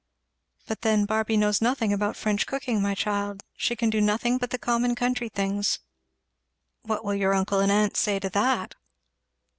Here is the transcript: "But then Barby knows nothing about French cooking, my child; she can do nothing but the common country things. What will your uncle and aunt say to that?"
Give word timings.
"But 0.67 0.81
then 0.81 1.05
Barby 1.05 1.37
knows 1.37 1.61
nothing 1.61 1.93
about 1.93 2.15
French 2.17 2.47
cooking, 2.47 2.81
my 2.81 2.95
child; 2.95 3.43
she 3.55 3.75
can 3.75 3.91
do 3.91 4.01
nothing 4.01 4.39
but 4.39 4.49
the 4.49 4.57
common 4.57 4.95
country 4.95 5.29
things. 5.29 5.77
What 6.81 7.05
will 7.05 7.13
your 7.13 7.35
uncle 7.35 7.59
and 7.59 7.71
aunt 7.71 7.95
say 7.95 8.17
to 8.17 8.29
that?" 8.31 8.73